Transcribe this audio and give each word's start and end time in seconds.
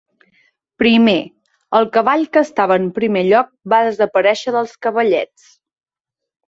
Primer, 0.83 1.15
el 1.81 1.85
cavall 1.99 2.25
que 2.37 2.43
estava 2.47 2.79
en 2.83 2.89
primer 2.99 3.25
lloc 3.29 3.55
va 3.75 3.85
desaparèixer 3.91 4.59
dels 4.59 4.77
cavallets. 4.89 5.51